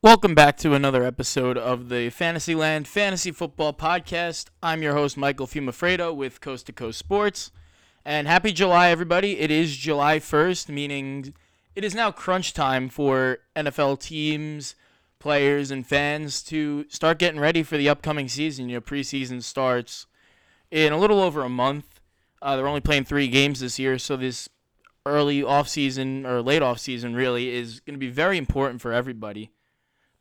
[0.00, 4.46] Welcome back to another episode of the Fantasyland Fantasy Football Podcast.
[4.62, 7.50] I'm your host, Michael Fumafredo with Coast to Coast Sports.
[8.04, 9.40] And happy July, everybody.
[9.40, 11.34] It is July 1st, meaning
[11.74, 14.76] it is now crunch time for NFL teams,
[15.18, 18.68] players, and fans to start getting ready for the upcoming season.
[18.68, 20.06] You know, preseason starts
[20.70, 21.98] in a little over a month.
[22.40, 24.48] Uh, they're only playing three games this year, so this
[25.04, 29.50] early offseason or late offseason really is going to be very important for everybody.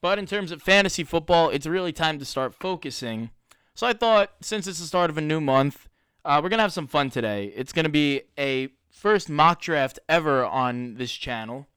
[0.07, 3.29] But in terms of fantasy football, it's really time to start focusing.
[3.75, 5.89] So I thought, since it's the start of a new month,
[6.23, 7.51] uh, we're going to have some fun today.
[7.57, 11.67] It's going to be a first mock draft ever on this channel.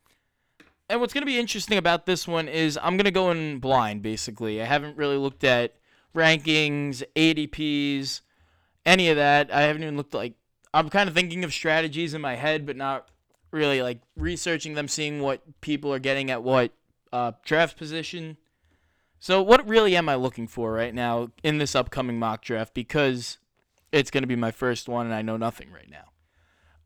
[0.88, 3.58] And what's going to be interesting about this one is I'm going to go in
[3.58, 4.62] blind, basically.
[4.62, 5.74] I haven't really looked at
[6.14, 8.20] rankings, ADPs,
[8.86, 9.52] any of that.
[9.52, 10.34] I haven't even looked like.
[10.72, 13.08] I'm kind of thinking of strategies in my head, but not
[13.50, 16.70] really like researching them, seeing what people are getting at what
[17.12, 18.36] uh, draft position.
[19.18, 22.74] So, what really am I looking for right now in this upcoming mock draft?
[22.74, 23.38] Because
[23.92, 26.10] it's going to be my first one and I know nothing right now.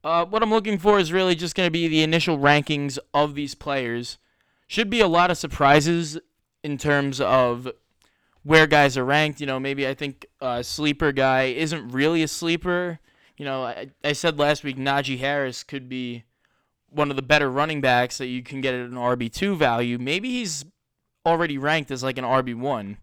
[0.03, 3.35] Uh, what I'm looking for is really just going to be the initial rankings of
[3.35, 4.19] these players.
[4.67, 6.19] Should be a lot of surprises
[6.63, 7.69] in terms of
[8.43, 9.41] where guys are ranked.
[9.41, 12.99] You know, maybe I think a sleeper guy isn't really a sleeper.
[13.37, 16.25] You know, I, I said last week Najee Harris could be
[16.95, 19.99] one of the better running backs that you can get at an RB2 value.
[19.99, 20.65] Maybe he's
[21.27, 22.97] already ranked as like an RB1.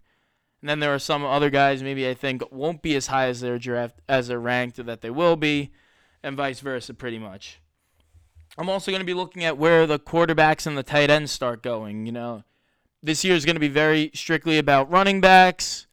[0.62, 3.42] And then there are some other guys maybe I think won't be as high as
[3.42, 5.72] their draft as they're ranked or that they will be,
[6.22, 7.60] and vice versa pretty much.
[8.58, 11.64] I'm also going to be looking at where the quarterbacks and the tight ends start
[11.64, 12.44] going, you know.
[13.02, 15.88] This year is going to be very strictly about running backs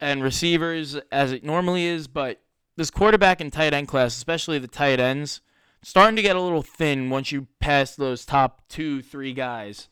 [0.00, 2.40] and receivers as it normally is, but
[2.76, 5.40] this quarterback and tight end class, especially the tight ends,
[5.82, 9.88] starting to get a little thin once you pass those top two, three guys.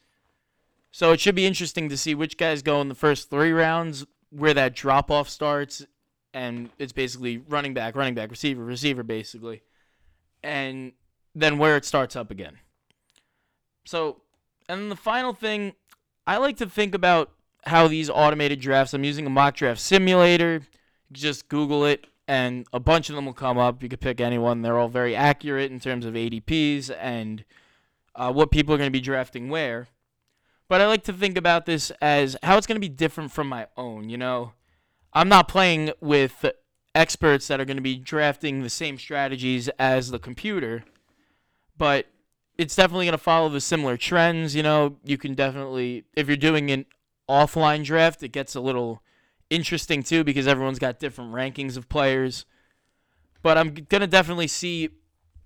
[0.93, 4.07] So it should be interesting to see which guys go in the first three rounds,
[4.31, 5.85] where that drop off starts,
[6.33, 9.63] and it's basically running back, running back, receiver, receiver, basically,
[10.43, 10.93] and
[11.35, 12.59] then where it starts up again.
[13.85, 14.23] So,
[14.69, 15.75] and the final thing,
[16.27, 17.33] I like to think about
[17.65, 18.95] how these automated drafts.
[18.95, 20.63] I'm using a mock draft simulator.
[21.13, 23.83] Just Google it and a bunch of them will come up.
[23.83, 24.63] You could pick anyone.
[24.63, 27.45] They're all very accurate in terms of ADPs and
[28.15, 29.89] uh, what people are going to be drafting where.
[30.69, 33.49] But I like to think about this as how it's going to be different from
[33.49, 34.09] my own.
[34.09, 34.53] You know,
[35.13, 36.47] I'm not playing with
[36.95, 40.85] experts that are going to be drafting the same strategies as the computer,
[41.77, 42.07] but
[42.57, 44.55] it's definitely going to follow the similar trends.
[44.55, 46.87] You know, you can definitely, if you're doing an
[47.29, 49.03] offline draft, it gets a little
[49.51, 52.47] interesting too because everyone's got different rankings of players.
[53.43, 54.91] But I'm going to definitely see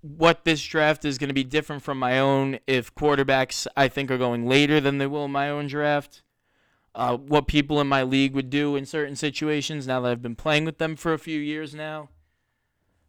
[0.00, 4.10] what this draft is going to be different from my own if quarterbacks I think
[4.10, 6.22] are going later than they will in my own draft.
[6.94, 10.37] Uh, what people in my league would do in certain situations now that I've been
[10.37, 12.10] playing with them for a few years now.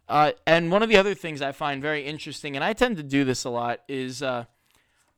[0.07, 3.03] Uh, and one of the other things I find very interesting, and I tend to
[3.03, 4.45] do this a lot, is uh,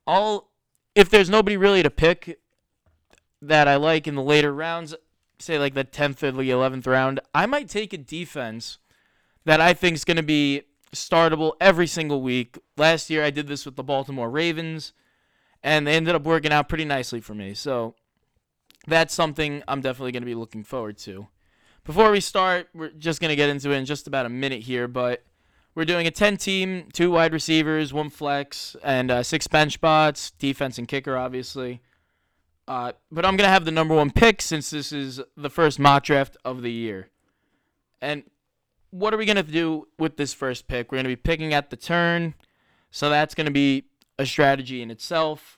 [0.05, 0.51] all
[0.95, 2.39] if there's nobody really to pick
[3.41, 4.95] that I like in the later rounds,
[5.39, 8.77] say like the 10th or the 11th round, I might take a defense
[9.45, 12.57] that I think is going to be startable every single week.
[12.75, 14.93] Last year I did this with the Baltimore Ravens
[15.63, 17.53] and they ended up working out pretty nicely for me.
[17.53, 17.95] So
[18.87, 21.27] that's something I'm definitely going to be looking forward to.
[21.83, 24.61] Before we start, we're just going to get into it in just about a minute
[24.63, 25.23] here, but
[25.75, 30.31] we're doing a 10 team, two wide receivers, one flex, and uh, six bench spots,
[30.31, 31.81] defense and kicker, obviously.
[32.67, 36.03] Uh, but I'm to have the number one pick since this is the first mock
[36.03, 37.09] draft of the year.
[38.01, 38.23] And
[38.89, 40.91] what are we to do with this first pick?
[40.91, 42.35] We're to be picking at the turn.
[42.91, 43.85] So that's to be
[44.19, 45.57] a strategy in itself.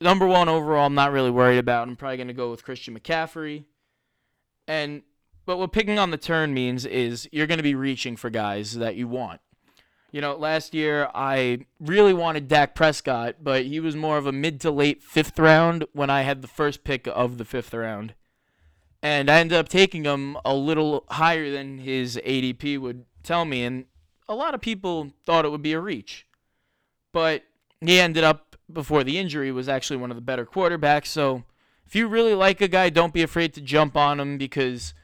[0.00, 1.88] Number one overall, I'm not really worried about.
[1.88, 3.64] I'm probably to go with Christian McCaffrey.
[4.66, 5.02] And
[5.44, 8.96] but what picking on the turn means is you're to be reaching for guys that
[8.96, 9.40] you want.
[10.10, 14.32] You know, last year I really wanted Dak Prescott, but he was more of a
[14.32, 18.14] mid to late fifth round when I had the first pick of the fifth round.
[19.02, 23.64] And I ended up taking him a little higher than his ADP would tell me.
[23.64, 23.84] And
[24.28, 26.26] a lot of people thought it would be a reach.
[27.12, 27.44] But
[27.80, 31.06] he ended up, before the injury, was actually one of the better quarterbacks.
[31.06, 31.44] So
[31.86, 34.94] if you really like a guy, don't be afraid to jump on him because,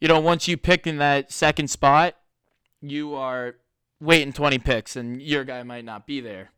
[0.00, 2.16] you know, once you pick in that second spot,
[2.80, 3.56] you are
[4.02, 6.50] waiting 20 picks and your guy might not be there.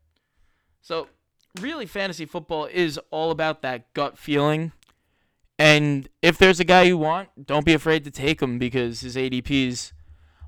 [0.80, 1.08] So,
[1.60, 4.72] really, fantasy football is all about that gut feeling.
[5.58, 9.14] And if there's a guy you want, don't be afraid to take him because his
[9.14, 9.92] ADP's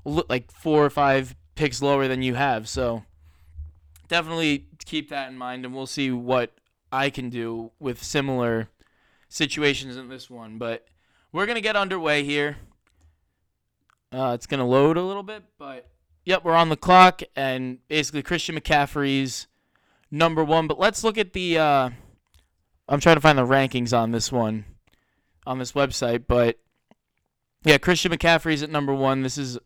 [0.05, 2.67] like four or five picks lower than you have.
[2.67, 3.03] So,
[4.07, 6.51] definitely keep that in mind, and we'll see what
[6.91, 8.69] I can do with similar
[9.29, 10.57] situations in this one.
[10.57, 10.87] But
[11.31, 12.57] we're gonna get underway here.
[14.11, 15.89] Uh, it's gonna load a little bit, but
[16.27, 19.47] yep, we're on the clock, and basically Christian McCaffrey's
[20.11, 20.67] number one.
[20.67, 21.57] But let's look at the.
[21.57, 21.89] Uh,
[22.89, 24.65] I'm trying to find the rankings on this one,
[25.47, 26.59] on this website, but
[27.63, 29.23] yeah, Christian McCaffrey's at number one.
[29.23, 29.57] This is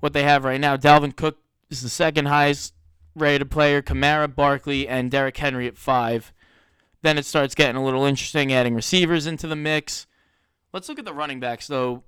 [0.00, 0.76] what they have right now.
[0.76, 2.74] Dalvin Cook is the second highest
[3.16, 3.82] rated player.
[3.82, 6.32] Kamara, Barkley, and Derrick Henry at five.
[7.02, 10.06] Then it starts getting a little interesting, adding receivers into the mix.
[10.72, 12.04] Let's look at the running backs, though.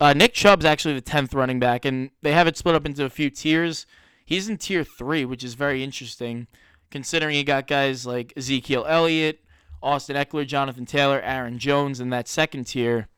[0.00, 3.04] Uh, Nick Chubb's actually the 10th running back, and they have it split up into
[3.04, 3.86] a few tiers.
[4.24, 6.46] He's in tier three, which is very interesting,
[6.90, 9.44] considering you got guys like Ezekiel Elliott,
[9.82, 13.08] Austin Ekeler, Jonathan Taylor, Aaron Jones in that second tier.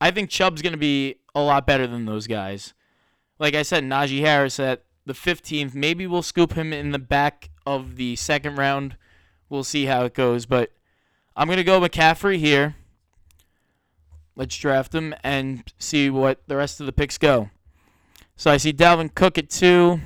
[0.00, 2.72] I think Chubb's going to be a lot better than those guys.
[3.38, 5.74] Like I said, Najee Harris at the 15th.
[5.74, 8.96] Maybe we'll scoop him in the back of the second round.
[9.48, 10.46] We'll see how it goes.
[10.46, 10.72] But
[11.36, 12.76] I'm going to go McCaffrey here.
[14.36, 17.50] Let's draft him and see what the rest of the picks go.
[18.36, 20.00] So I see Dalvin Cook at two.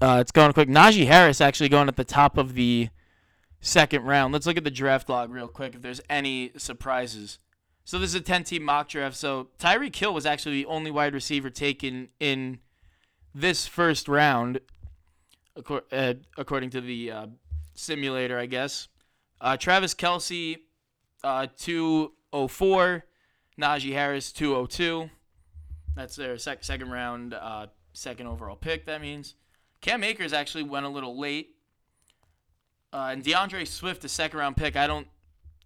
[0.00, 0.68] Uh, it's going quick.
[0.68, 2.88] Najee Harris actually going at the top of the
[3.60, 4.32] second round.
[4.32, 7.38] Let's look at the draft log real quick if there's any surprises.
[7.84, 9.16] So this is a 10 team mock draft.
[9.16, 12.58] So Tyreek Hill was actually the only wide receiver taken in
[13.34, 14.60] this first round,
[15.92, 17.26] uh, according to the uh,
[17.74, 18.88] simulator, I guess.
[19.40, 20.58] Uh, Travis Kelce,
[21.24, 23.04] uh, 204.
[23.58, 25.10] Najee Harris, 202.
[25.96, 29.34] That's their sec- second round, uh, second overall pick, that means.
[29.80, 31.56] Cam Akers actually went a little late.
[32.92, 35.08] Uh, and D'Andre Swift, the second round pick, I don't.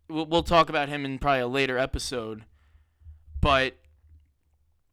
[0.08, 2.44] We'll, we'll talk about him in probably a later episode.
[3.40, 3.76] But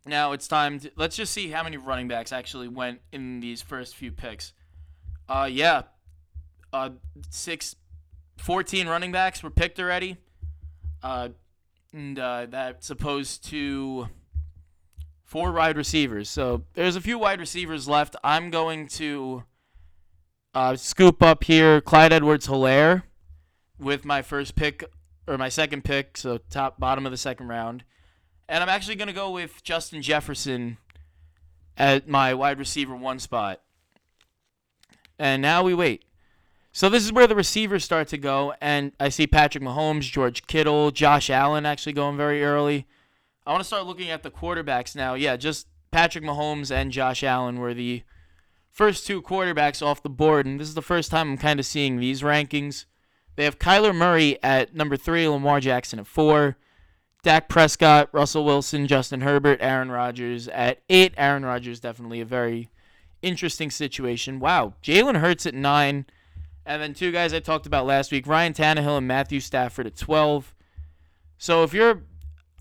[0.05, 0.91] now it's time to.
[0.95, 4.53] Let's just see how many running backs actually went in these first few picks.
[5.27, 5.83] Uh, yeah.
[6.71, 6.91] Uh,
[7.29, 7.75] six,
[8.37, 10.17] 14 running backs were picked already.
[11.01, 11.29] Uh,
[11.93, 14.09] and uh, that's opposed to
[15.23, 16.29] four wide receivers.
[16.29, 18.15] So there's a few wide receivers left.
[18.23, 19.43] I'm going to
[20.53, 23.03] uh, scoop up here Clyde Edwards Helaire
[23.79, 24.83] with my first pick
[25.27, 27.83] or my second pick, so top bottom of the second round.
[28.47, 30.77] And I'm actually going to go with Justin Jefferson
[31.77, 33.61] at my wide receiver one spot.
[35.19, 36.03] And now we wait.
[36.71, 40.45] So this is where the receivers start to go, and I see Patrick Mahomes, George
[40.45, 42.87] Kittle, Josh Allen actually going very early.
[43.45, 45.15] I want to start looking at the quarterbacks now.
[45.15, 48.03] Yeah, just Patrick Mahomes and Josh Allen were the
[48.69, 51.65] first two quarterbacks off the board, and this is the first time I'm kind of
[51.65, 52.85] seeing these rankings.
[53.35, 56.57] They have Kyler Murray at number three, Lamar Jackson at four,
[57.23, 61.13] Dak Prescott, Russell Wilson, Justin Herbert, Aaron Rodgers at eight.
[61.17, 62.69] Aaron Rodgers definitely a very
[63.21, 64.39] interesting situation.
[64.39, 66.05] Wow, Jalen Hurts at nine,
[66.69, 69.97] and then two guys I talked about last week, Ryan Tannehill and Matthew Stafford at
[69.97, 70.53] twelve.
[71.37, 72.03] So if you're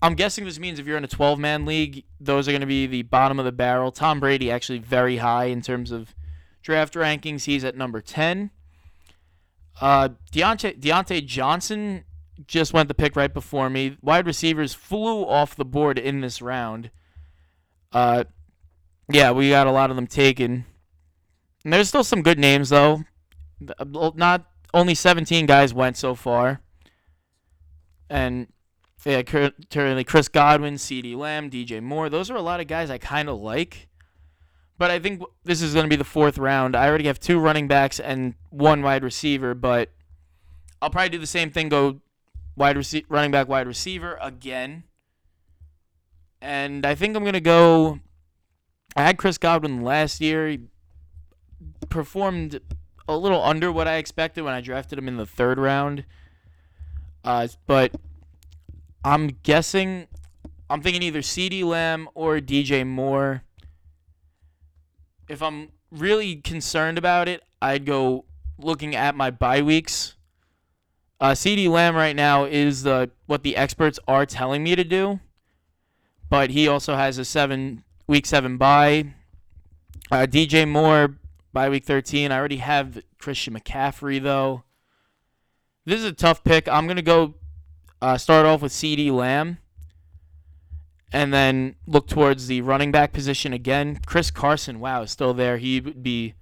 [0.01, 2.67] I'm guessing this means if you're in a 12 man league, those are going to
[2.67, 3.91] be the bottom of the barrel.
[3.91, 6.15] Tom Brady actually very high in terms of
[6.61, 7.43] draft rankings.
[7.43, 8.51] He's at number 10.
[9.81, 12.05] Uh, Diontae, Diontae Johnson
[12.47, 13.97] just went the pick right before me.
[14.01, 16.91] Wide receivers flew off the board in this round.
[17.91, 18.23] Uh,
[19.11, 20.65] yeah, we got a lot of them taken.
[21.65, 23.03] And there's still some good names though.
[23.77, 26.61] Uh, not only 17 guys went so far.
[28.09, 28.47] And
[29.05, 32.09] yeah, currently Chris Godwin, CeeDee Lamb, DJ Moore.
[32.09, 33.87] Those are a lot of guys I kind of like.
[34.77, 36.75] But I think this is going to be the fourth round.
[36.75, 39.91] I already have two running backs and one wide receiver, but
[40.81, 41.69] I'll probably do the same thing.
[41.69, 41.99] Go
[42.55, 44.83] wide rece- running back, wide receiver again.
[46.41, 47.99] And I think I'm going to go.
[48.95, 50.47] I had Chris Godwin last year.
[50.47, 50.59] He
[51.89, 52.61] performed
[53.09, 56.05] a little under what I expected when I drafted him in the third round.
[57.23, 57.91] Uh, but
[59.03, 60.07] I'm guessing
[60.69, 63.41] I'm thinking either CeeDee Lamb or DJ Moore.
[65.27, 68.25] If I'm really concerned about it, I'd go
[68.59, 70.15] looking at my bye weeks.
[71.19, 75.19] Uh, CeeDee Lamb right now is the what the experts are telling me to do,
[76.29, 79.15] but he also has a seven week seven bye.
[80.11, 81.15] Uh, DJ Moore
[81.59, 82.31] by week 13.
[82.31, 84.63] I already have Christian McCaffrey though.
[85.83, 86.69] This is a tough pick.
[86.69, 87.33] I'm gonna go
[88.01, 89.57] uh, start off with CeeDee Lamb
[91.11, 93.99] and then look towards the running back position again.
[94.05, 95.57] Chris Carson, wow, is still there.
[95.57, 96.33] He would be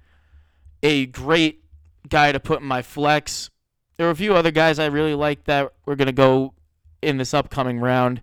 [0.84, 1.64] a great
[2.08, 3.50] guy to put in my flex.
[3.98, 6.54] There are a few other guys I really like that we're going to go
[7.02, 8.22] in this upcoming round.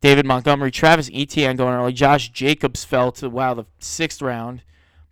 [0.00, 1.92] David Montgomery, Travis Etienne going early.
[1.92, 4.62] Josh Jacobs fell to, wow, the sixth round.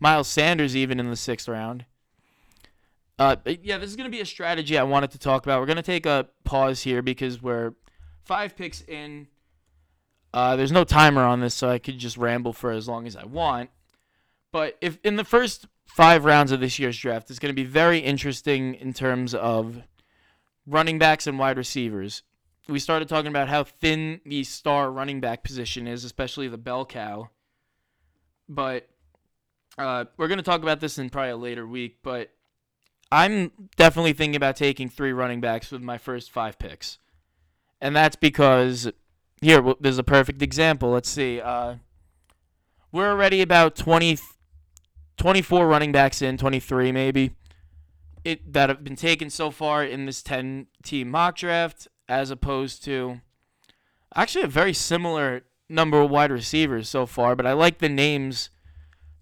[0.00, 1.84] Miles Sanders even in the sixth round.
[3.18, 5.60] Uh, yeah, this is going to be a strategy I wanted to talk about.
[5.60, 7.74] We're going to take a pause here because we're
[8.24, 9.28] five picks in.
[10.32, 13.14] Uh, there's no timer on this, so I could just ramble for as long as
[13.14, 13.70] I want.
[14.50, 17.68] But if in the first five rounds of this year's draft, it's going to be
[17.68, 19.82] very interesting in terms of
[20.66, 22.22] running backs and wide receivers.
[22.68, 26.84] We started talking about how thin the star running back position is, especially the bell
[26.84, 27.30] cow.
[28.48, 28.88] But
[29.78, 31.98] uh, we're going to talk about this in probably a later week.
[32.02, 32.30] But
[33.10, 36.98] I'm definitely thinking about taking three running backs with my first five picks.
[37.80, 38.90] And that's because
[39.40, 40.90] here, there's a perfect example.
[40.90, 41.40] Let's see.
[41.40, 41.76] Uh,
[42.92, 44.18] we're already about 20,
[45.16, 47.34] 24 running backs in, 23 maybe,
[48.24, 52.84] it that have been taken so far in this 10 team mock draft, as opposed
[52.84, 53.20] to
[54.14, 57.36] actually a very similar number of wide receivers so far.
[57.36, 58.50] But I like the names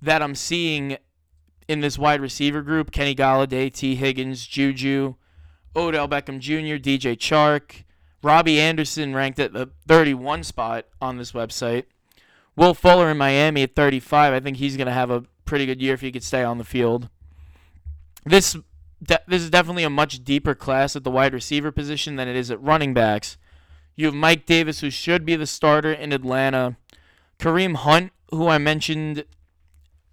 [0.02, 0.98] that I'm seeing
[1.68, 5.14] in this wide receiver group Kenny Golladay, Tee Higgins, Juju,
[5.74, 7.84] Odell Beckham Jr., DJ Chark,
[8.22, 11.84] Robbie Anderson ranked at the 31 spot on this website.
[12.54, 14.32] Will Fuller in Miami at 35.
[14.32, 16.58] I think he's going to have a pretty good year if he could stay on
[16.58, 17.08] the field.
[18.24, 18.56] This
[19.02, 22.36] de- this is definitely a much deeper class at the wide receiver position than it
[22.36, 23.36] is at running backs.
[23.96, 26.76] You have Mike Davis, who should be the starter in Atlanta.
[27.38, 29.24] Kareem Hunt, who I mentioned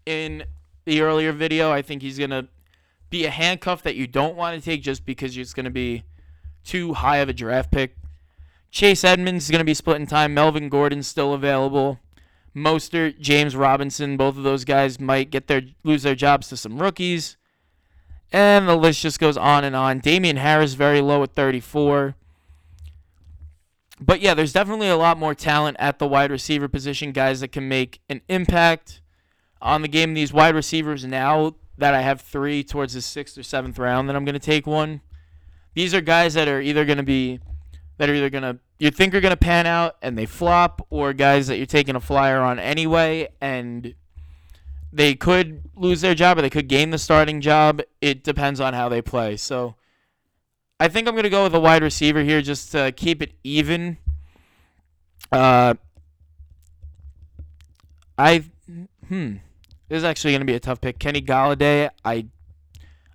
[0.09, 0.43] in
[0.85, 2.47] the earlier video, I think he's going to
[3.11, 6.03] be a handcuff that you don't want to take just because it's going to be
[6.63, 7.95] too high of a draft pick.
[8.71, 10.33] Chase Edmonds is going to be splitting time.
[10.33, 11.99] Melvin Gordon's still available.
[12.55, 16.81] Mostert, James Robinson, both of those guys might get their lose their jobs to some
[16.81, 17.37] rookies.
[18.31, 19.99] And the list just goes on and on.
[19.99, 22.15] Damien Harris very low at 34.
[23.99, 27.51] But yeah, there's definitely a lot more talent at the wide receiver position, guys that
[27.51, 28.98] can make an impact
[29.61, 30.13] on the game.
[30.13, 34.15] These wide receivers now that I have three towards the sixth or seventh round that
[34.15, 35.01] I'm going to take one.
[35.73, 37.39] These are guys that are either going to be
[37.97, 40.85] that are either going to you think are going to pan out and they flop
[40.89, 43.93] or guys that you're taking a flyer on anyway and
[44.91, 47.81] they could lose their job or they could gain the starting job.
[48.01, 49.37] It depends on how they play.
[49.37, 49.75] So
[50.79, 53.33] I think I'm going to go with a wide receiver here just to keep it
[53.43, 53.97] even.
[55.31, 55.75] Uh
[58.17, 58.45] I
[59.07, 59.35] hmm
[59.89, 60.99] this is actually going to be a tough pick.
[60.99, 62.27] Kenny Golladay, I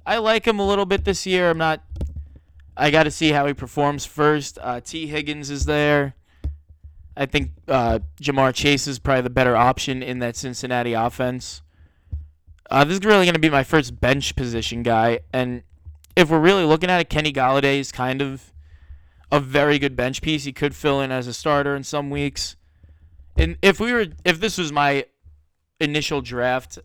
[0.05, 1.51] I like him a little bit this year.
[1.51, 1.83] I'm not
[2.77, 4.59] I got to see how he performs first.
[4.61, 6.15] Uh, Tee Higgins is there.
[7.17, 11.63] I think uh, Ja'Marr Chase is probably the better option in that Cincinnati offense.
[12.71, 15.63] Uh, this is really going to be my first bench position guy, and
[16.17, 18.53] if we're really looking at it, Kenny Golladay is kind of
[19.31, 20.45] a very good bench piece.
[20.45, 22.57] He could fill in as a starter in some weeks.
[23.37, 25.07] And if we were, if this was my
[25.81, 26.79] initial draft,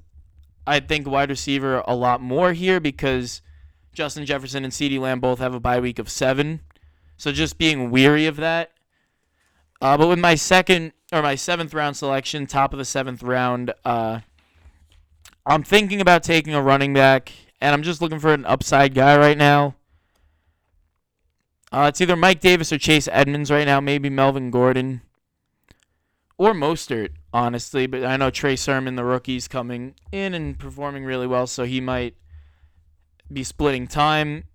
[0.65, 3.41] I'd think wide receiver a lot more here because
[3.93, 6.61] Justin Jefferson and CeeDee Lamb both have a bye week of seven.
[7.17, 8.71] So just being weary of that.
[9.81, 13.73] Uh, but with my second or my seventh round selection, top of the seventh round,
[13.85, 14.19] uh,
[15.45, 19.17] I'm thinking about taking a running back, and I'm just looking for an upside guy
[19.17, 19.75] right now.
[21.71, 25.01] Uh, it's either Mike Davis or Chase Edmonds right now, maybe Melvin Gordon
[26.37, 27.87] or Mostert, honestly.
[27.87, 31.81] But I know Trey Sermon, the rookie's coming in and performing really well, so he
[31.81, 32.15] might
[33.31, 34.45] be splitting time.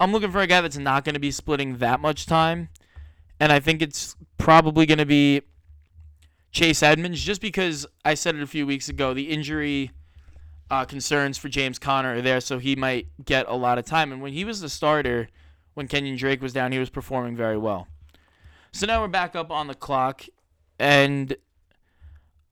[0.00, 2.68] I'm looking for a guy that's not going to be splitting that much time.
[3.40, 5.42] And I think it's probably going to be
[6.50, 9.14] Chase Edmonds, just because I said it a few weeks ago.
[9.14, 9.92] The injury
[10.70, 14.12] uh, concerns for James Conner are there, so he might get a lot of time.
[14.12, 15.28] And when he was the starter,
[15.74, 17.86] when Kenyon Drake was down, he was performing very well.
[18.72, 20.24] So now we're back up on the clock,
[20.78, 21.36] and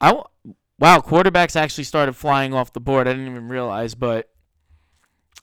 [0.01, 0.23] I
[0.79, 3.09] wow, quarterbacks actually started flying off the board.
[3.09, 4.31] I didn't even realize, but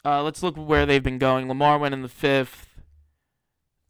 [0.06, 1.48] uh, let's look where they've been going.
[1.48, 2.70] Lamar went in the fifth.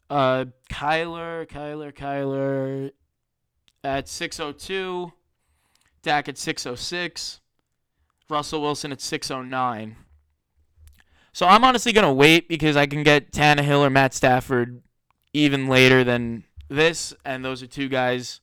[0.10, 2.91] Uh, Kyler, Kyler, Kyler
[3.84, 5.12] at 602.
[6.01, 7.39] Dak at 606.
[8.29, 9.96] Russell Wilson at 609.
[11.32, 14.84] So I'm honestly going to wait because I can get Tannehill or Matt Stafford
[15.34, 17.13] even later than this.
[17.25, 18.41] And those are two guys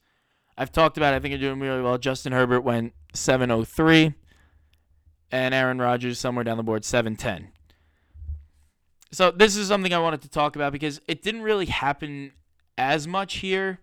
[0.60, 1.14] I've talked about.
[1.14, 1.96] I think are doing really well.
[1.96, 4.12] Justin Herbert went 703.
[5.32, 7.50] And Aaron Rodgers somewhere down the board 710.
[9.10, 12.32] So this is something I wanted to talk about because it didn't really happen
[12.76, 13.80] as much here,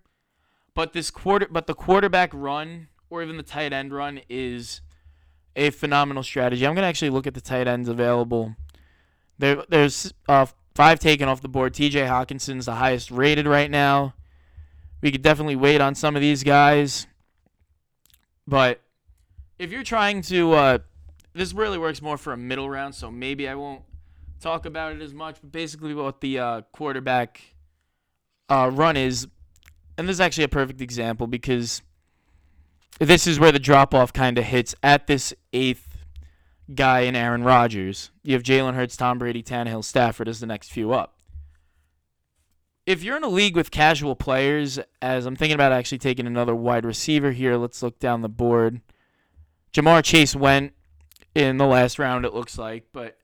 [0.75, 4.81] but this quarter, but the quarterback run or even the tight end run is
[5.55, 6.67] a phenomenal strategy.
[6.67, 8.55] I'm gonna actually look at the tight ends available.
[9.39, 11.73] There, there's uh, five taken off the board.
[11.73, 12.01] T.J.
[12.01, 14.13] Hockenson's the highest rated right now.
[15.01, 17.07] We could definitely wait on some of these guys,
[18.47, 18.81] but
[19.59, 20.77] if you're trying to, uh,
[21.33, 22.95] this really works more for a middle round.
[22.95, 23.83] So maybe I won't
[24.39, 27.41] talk about it as much, but basically what the uh, quarterback
[28.49, 29.27] uh, run is
[29.97, 31.81] and this is actually a perfect example because
[32.99, 35.97] this is where the drop off kind of hits at this eighth
[36.73, 38.11] guy in Aaron Rodgers.
[38.23, 41.16] You have Jalen Hurts, Tom Brady, Tannehill, Stafford as the next few up.
[42.87, 46.55] If you're in a league with casual players, as I'm thinking about actually taking another
[46.55, 48.79] wide receiver here, let's look down the board.
[49.73, 50.71] Ja'Marr Chase went
[51.35, 53.17] in the last round, it looks like, but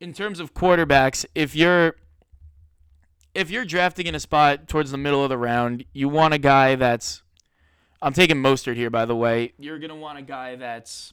[0.00, 1.96] in terms of quarterbacks, if you're
[3.34, 6.38] if you're drafting in a spot towards the middle of the round, you want a
[6.38, 7.22] guy that's
[8.00, 9.52] I'm taking Mostert here, by the way.
[9.58, 11.12] You're gonna want a guy that's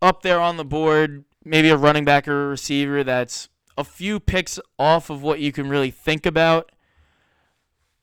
[0.00, 4.20] up there on the board, maybe a running back or a receiver that's a few
[4.20, 6.72] picks off of what you can really think about,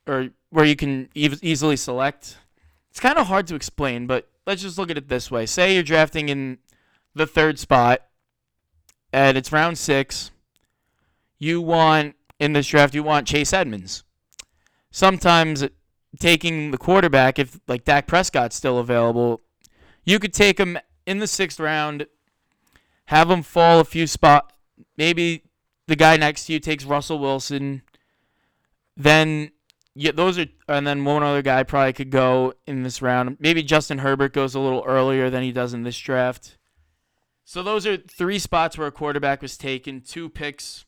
[0.08, 2.38] or where you can e- easily select.
[2.92, 5.46] It's kind of hard to explain, but let's just look at it this way.
[5.46, 6.60] Say you're drafting in
[7.16, 8.02] the third spot,
[9.12, 10.32] and it's round six.
[11.40, 14.04] You want in this draft, you want Chase Edmonds.
[14.92, 15.66] Sometimes
[16.20, 19.42] taking the quarterback, if like Dak Prescott's still available,
[20.04, 22.06] you could take him in the sixth round,
[23.06, 24.54] have him fall a few spot.
[24.98, 25.44] Maybe
[25.88, 27.82] the guy next to you takes Russell Wilson.
[28.96, 29.52] Then
[29.96, 33.38] yeah, those are, and then one other guy probably could go in this round.
[33.40, 36.58] Maybe Justin Herbert goes a little earlier than he does in this draft.
[37.46, 40.86] So those are three spots where a quarterback was taken, two picks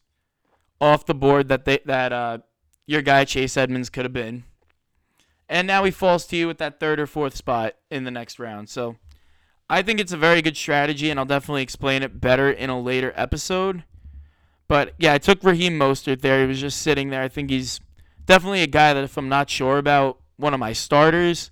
[0.81, 2.39] off the board that they that uh,
[2.87, 4.45] your guy Chase Edmonds could have been.
[5.47, 8.39] And now he falls to you with that third or fourth spot in the next
[8.39, 8.69] round.
[8.69, 8.95] So
[9.69, 12.81] I think it's a very good strategy, and I'll definitely explain it better in a
[12.81, 13.83] later episode.
[14.67, 16.41] But yeah, I took Raheem Mostert there.
[16.41, 17.21] He was just sitting there.
[17.21, 17.79] I think he's
[18.25, 21.51] definitely a guy that if I'm not sure about one of my starters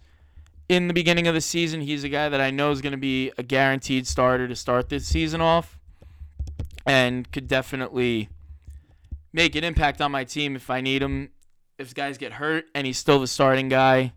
[0.67, 2.97] in the beginning of the season, he's a guy that I know is going to
[2.97, 5.77] be a guaranteed starter to start this season off
[6.85, 8.29] and could definitely
[9.31, 11.29] make an impact on my team if I need him
[11.77, 14.13] if guys get hurt and he's still the starting guy,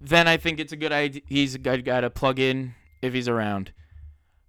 [0.00, 1.22] then I think it's a good idea.
[1.26, 3.72] He's a good guy to plug in if he's around.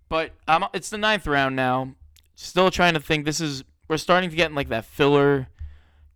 [0.10, 1.96] But um, it's the ninth round now.
[2.36, 3.26] Still trying to think.
[3.26, 5.48] This is we're starting to get in like that filler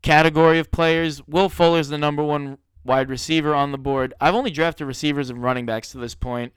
[0.02, 1.26] category of players.
[1.28, 4.14] Will Fuller's the number one wide receiver on the board.
[4.20, 6.54] I've only drafted receivers and running backs to this point.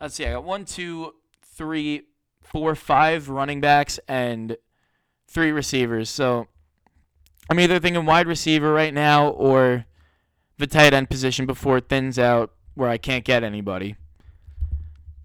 [0.00, 0.26] Let's see.
[0.26, 2.02] I got one, two, three,
[2.42, 4.56] four, five running backs and
[5.28, 6.10] three receivers.
[6.10, 6.48] So
[7.48, 9.84] I'm either thinking wide receiver right now or
[10.58, 13.96] the tight end position before it thins out where I can't get anybody.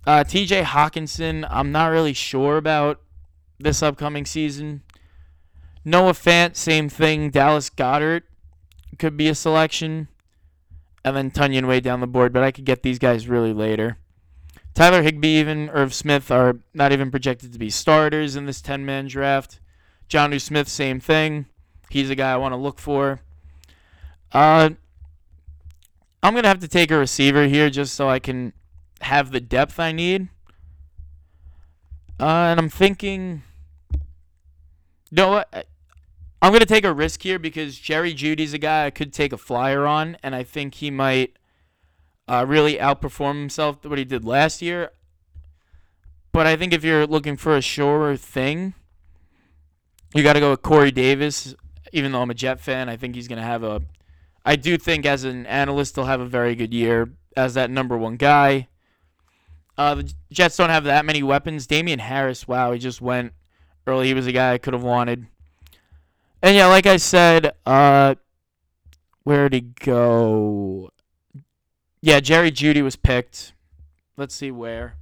[0.06, 3.02] Uh, TJ Hockenson, I'm not really sure about
[3.64, 4.84] this upcoming season.
[5.84, 7.30] Noah Fant, same thing.
[7.30, 8.24] Dallas Goedert
[9.00, 10.08] could be a selection.
[11.04, 13.98] And then Tonyan way down the board, but I could get these guys really later.
[14.74, 18.86] Tyler Higbee, even Irv Smith are not even projected to be starters in this 10
[18.86, 19.60] man draft.
[20.10, 21.48] Jonnu Smith, same thing.
[21.90, 23.22] He's a guy I want to look for.
[24.32, 24.70] Uh,
[26.24, 28.54] I'm going to have to take a receiver here just so I can
[29.02, 30.30] have the depth I need.
[32.20, 33.42] Uh, and I'm thinking,
[35.12, 35.44] know?
[36.42, 39.32] I'm going to take a risk here because Jerry Jeudy's a guy I could take
[39.32, 41.38] a flyer on, and I think he might
[42.28, 44.92] uh, really outperform himself what he did last year.
[46.32, 48.74] But I think if you're looking for a surer thing,
[50.16, 51.56] you got to go with Corey Davis
[51.92, 53.82] even though I'm a Jet fan, I think he's going to have a.
[54.46, 57.98] I do think as an analyst, he'll have a very good year as that number
[57.98, 58.68] one guy.
[59.78, 61.68] Uh, the Jets don't have that many weapons.
[61.68, 63.34] Damien Harris, wow, he just went
[64.00, 65.28] He was a guy I could have wanted.
[66.42, 68.16] And yeah, like I said, uh,
[69.24, 70.90] where'd he go?
[72.02, 73.54] Yeah, Jerry Jeudy was picked.
[74.18, 74.96] Let's see where.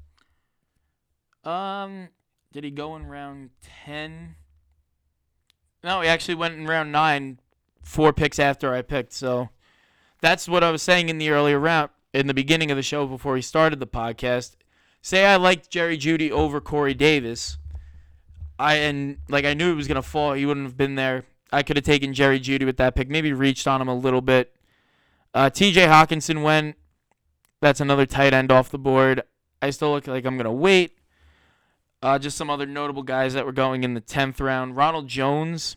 [1.46, 2.10] Um,
[2.52, 3.52] did he go in round
[3.86, 4.36] ten?
[5.84, 7.40] No, he actually went in round nine,
[7.84, 9.14] four picks after I picked.
[9.14, 9.50] So
[10.20, 13.06] that's what I was saying in the earlier round, in the beginning of the show
[13.08, 14.58] before we started the podcast.
[15.02, 17.58] Say I liked Jerry Jeudy over Corey Davis.
[18.60, 20.34] I and like I knew he was gonna fall.
[20.34, 21.24] He wouldn't have been there.
[21.52, 23.10] I could have taken Jerry Jeudy with that pick.
[23.10, 24.54] Maybe reached on him a little bit.
[25.34, 25.88] Uh, T.J.
[25.88, 26.76] Hockenson went.
[27.62, 29.24] That's another tight end off the board.
[29.62, 30.98] I still look like I'm gonna wait.
[32.02, 34.78] Uh, just some other notable guys that were going in the 10th round.
[34.78, 35.76] Ronald Jones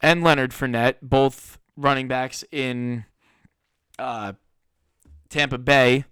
[0.00, 3.04] and Leonard Fournette, both running backs in
[3.98, 4.32] uh,
[5.28, 6.04] Tampa Bay.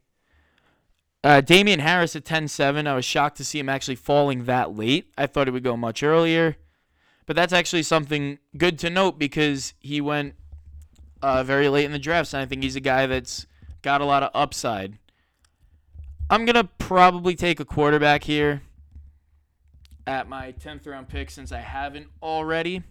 [1.26, 2.86] Uh, Damien Harris at 10 7.
[2.86, 5.12] I was shocked to see him actually falling that late.
[5.18, 6.54] I thought he would go much earlier.
[7.26, 10.36] But that's actually something good to note because he went
[11.22, 12.32] uh, very late in the draft.
[12.32, 13.44] And I think he's a guy that's
[13.82, 14.98] got a lot of upside.
[16.30, 18.62] I'm going to probably take a quarterback here
[20.06, 22.84] at my 10th round pick since I haven't already.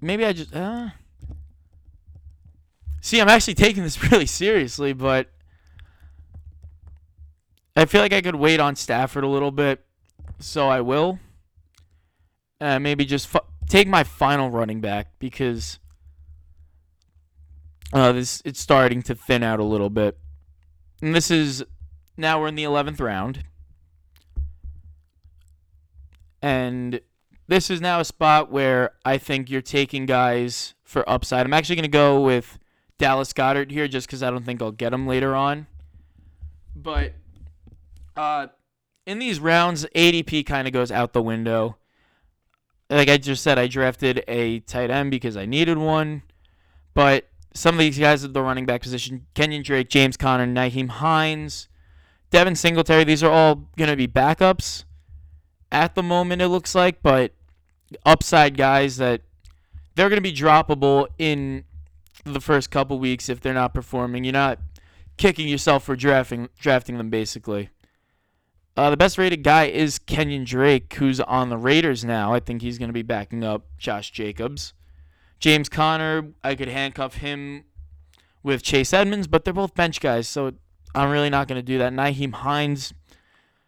[0.00, 0.90] Maybe I just uh
[3.00, 5.33] See, I'm actually taking this really seriously, but
[7.76, 9.84] I feel like I could wait on Stafford a little bit,
[10.38, 11.18] so I will.
[12.60, 15.80] Uh, maybe just fu- take my final running back because
[17.92, 20.18] uh, this it's starting to thin out a little bit.
[21.02, 21.64] And this is
[22.16, 23.44] now we're in the 11th round.
[26.40, 27.00] And
[27.48, 31.44] this is now a spot where I think you're taking guys for upside.
[31.44, 32.58] I'm actually going to go with
[32.98, 35.66] Dallas Goedert here just because I don't think I'll get him later on.
[36.76, 37.14] But
[38.16, 38.48] uh,
[39.06, 41.76] in these rounds, ADP kind of goes out the window.
[42.90, 46.22] Like I just said, I drafted a tight end because I needed one.
[46.92, 50.88] But some of these guys at the running back position Kenyon Drake, James Conner, Nyheim
[50.88, 51.68] Hines,
[52.30, 54.84] Devin Singletary, these are all going to be backups
[55.72, 57.02] at the moment, it looks like.
[57.02, 57.32] But
[58.04, 59.22] upside guys that
[59.94, 61.64] they're going to be droppable in
[62.24, 64.24] the first couple weeks if they're not performing.
[64.24, 64.58] You're not
[65.16, 67.70] kicking yourself for drafting drafting them basically.
[68.76, 72.34] Uh, the best rated guy is Kenyon Drake, who's on the Raiders now.
[72.34, 74.72] I think he's going to be backing up Josh Jacobs.
[75.38, 77.64] James Conner, I could handcuff him
[78.42, 80.52] with Chase Edmonds, but they're both bench guys, so
[80.94, 81.92] I'm really not going to do that.
[81.92, 82.92] Nyheim Hines,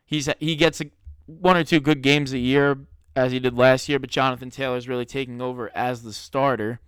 [0.04, 0.86] he's he gets a,
[1.26, 2.78] one or two good games a year
[3.14, 6.80] as he did last year, but Jonathan Taylor is really taking over as the starter.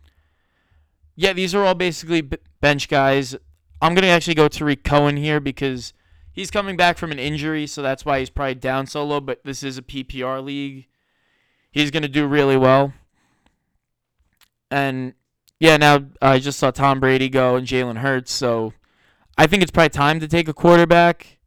[1.16, 2.22] Yeah, these are all basically
[2.60, 3.36] bench guys.
[3.80, 5.92] I'm going to actually go Tarik Cohen here because
[6.38, 9.20] he's coming back from an injury, so that's why he's probably down so low.
[9.20, 10.86] But this is a PPR league.
[11.72, 12.92] He's going to do really well.
[14.70, 15.14] And
[15.58, 18.72] yeah, now I just saw Tom Brady go and Jalen Hurts, so
[19.36, 21.38] I think it's probably time to take a quarterback.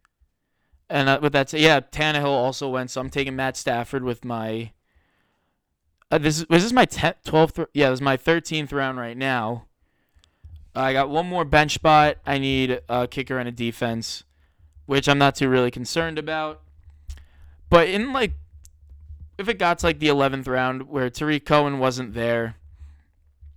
[0.90, 4.26] And uh, with that, said, yeah, Tannehill also went, so I'm taking Matt Stafford with
[4.26, 4.74] my.
[6.12, 7.68] Uh, this was this my 10th, 12th?
[7.74, 9.68] Yeah, this is my 13th round right now.
[10.76, 12.18] I got one more bench spot.
[12.26, 14.26] I need a kicker and a defense
[14.92, 16.60] which I'm not too really concerned about.
[17.70, 18.34] But in like,
[19.38, 22.58] if it got to like the 11th round where Tarik Cohen wasn't there,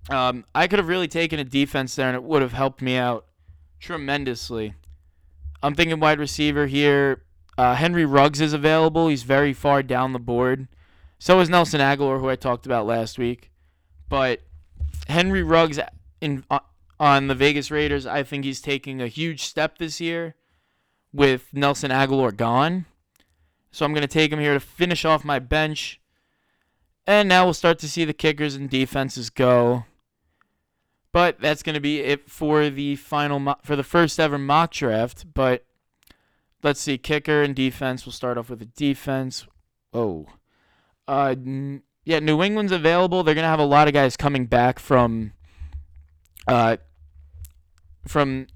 [0.09, 2.95] um, I could have really taken a defense there and it would have helped me
[2.95, 3.27] out
[3.81, 4.75] tremendously.
[5.61, 7.25] I'm thinking wide receiver here.
[7.59, 9.09] Uh, Henry Ruggs is available.
[9.09, 10.69] He's very far down the board.
[11.19, 13.51] So is Nelson Agholor, who I talked about last week.
[14.09, 14.43] But
[15.09, 15.81] Henry Ruggs
[16.21, 16.61] in uh,
[17.01, 20.37] on the Vegas Raiders, I think he's taking a huge step this year
[21.15, 22.87] with Nelson Agholor gone.
[23.71, 26.01] So I'm going to take him here to finish off my bench.
[27.07, 29.85] And now we'll start to see the kickers and defenses go.
[31.13, 34.73] But that's going to be it for the final mo- for the first ever mock
[34.73, 35.65] draft, but
[36.65, 38.05] let's see kicker and defense.
[38.05, 39.47] We'll start off with the defense.
[39.93, 40.27] Oh.
[41.07, 41.37] Uh
[42.05, 43.23] yeah, New England's available.
[43.23, 45.35] They're going to have a lot of guys coming back from
[46.49, 46.79] uh
[48.09, 48.49] from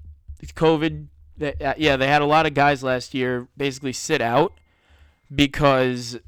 [0.43, 1.07] COVID
[1.39, 4.53] they, uh, yeah, they had a lot of guys last year basically sit out
[5.33, 6.19] because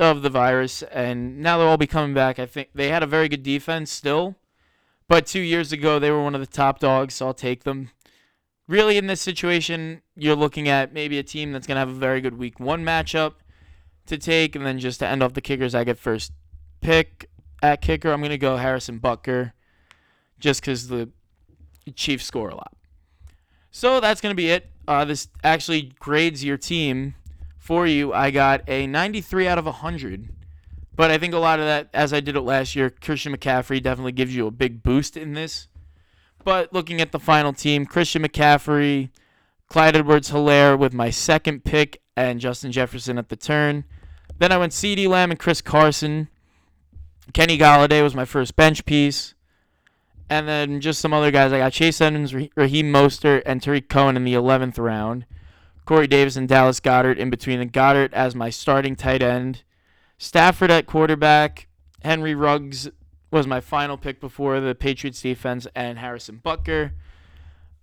[0.00, 2.38] of the virus, and now they'll all be coming back.
[2.38, 4.34] I think they had a very good defense still,
[5.08, 7.90] but two years ago they were one of the top dogs, so I'll take them.
[8.68, 11.92] Really, in this situation, you're looking at maybe a team that's going to have a
[11.92, 13.34] very good week one matchup
[14.06, 16.32] to take, and then just to end off the kickers, I get first
[16.80, 17.30] pick
[17.62, 18.12] at kicker.
[18.12, 19.52] I'm going to go Harrison Butker
[20.40, 21.10] just because the
[21.94, 22.75] Chiefs score a lot.
[23.76, 24.70] So that's going to be it.
[24.88, 27.14] Uh, this actually grades your team
[27.58, 28.10] for you.
[28.10, 30.30] I got a 93 out of 100.
[30.94, 33.82] But I think a lot of that, as I did it last year, Christian McCaffrey
[33.82, 35.68] definitely gives you a big boost in this.
[36.42, 39.10] But looking at the final team, Christian McCaffrey,
[39.68, 43.84] Clyde Edwards Helaire with my second pick, and Justin Jefferson at the turn.
[44.38, 46.28] Then I went CeeDee Lamb and Chris Carson.
[47.34, 49.34] Kenny Golladay was my first bench piece.
[50.28, 51.52] And then just some other guys.
[51.52, 55.26] I got Chase Edmonds, Raheem Mostert, and Tarik Cohen in the 11th round.
[55.84, 57.60] Corey Davis and Dallas Goedert in between.
[57.60, 59.62] And Goedert as my starting tight end.
[60.18, 61.68] Stafford at quarterback.
[62.02, 62.88] Henry Ruggs
[63.30, 65.66] was my final pick before the Patriots defense.
[65.76, 66.92] And Harrison Butker.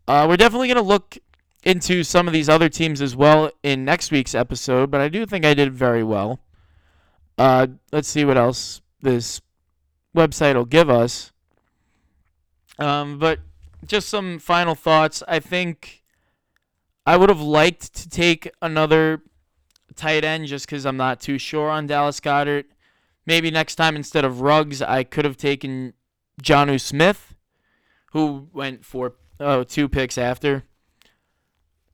[0.07, 1.17] Uh, we're definitely going to look
[1.63, 5.25] into some of these other teams as well in next week's episode, but I do
[5.25, 6.39] think I did very well.
[7.37, 9.41] Uh, let's see what else this
[10.15, 11.31] website will give us.
[12.79, 13.39] Um, but
[13.85, 15.23] just some final thoughts.
[15.27, 16.03] I think
[17.05, 19.21] I would have liked to take another
[19.95, 22.65] tight end just because I'm not too sure on Dallas Goedert.
[23.25, 25.93] Maybe next time instead of Ruggs, I could have taken
[26.41, 27.35] Jonnu Smith,
[28.11, 30.63] who went for oh, two picks after.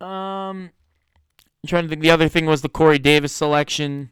[0.02, 0.72] Um,
[1.64, 2.02] I'm trying to think.
[2.02, 4.12] The other thing was the Corey Davis selection.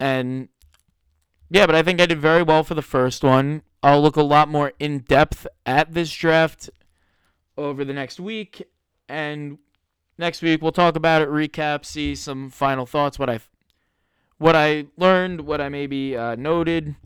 [0.00, 0.48] And
[1.50, 3.62] yeah, but I think I did very well for the first one.
[3.84, 6.70] I'll look a lot more in depth at this draft
[7.58, 8.66] over the next week,
[9.10, 9.58] and
[10.16, 13.40] next week we'll talk about it, recap, see some final thoughts, what I
[14.38, 16.96] what I learned, what I maybe uh, noted.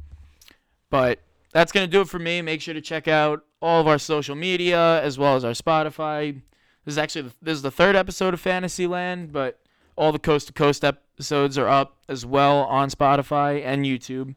[0.88, 1.18] But
[1.52, 2.42] that's gonna do it for me.
[2.42, 6.40] Make sure to check out all of our social media as well as our Spotify.
[6.84, 9.58] This is actually the, this is the third episode of Fantasyland, but
[9.96, 14.36] all the coast to coast episodes are up as well on Spotify and YouTube.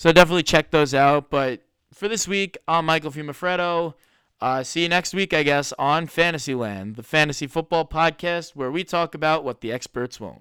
[0.00, 1.28] So definitely check those out.
[1.28, 1.60] But
[1.92, 3.92] for this week, I'm Michael Fumafredo.
[4.40, 8.82] Uh, see you next week, I guess, on Fantasyland, the fantasy football podcast where we
[8.82, 10.40] talk about what the experts won't.